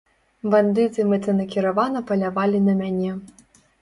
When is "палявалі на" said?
2.13-2.73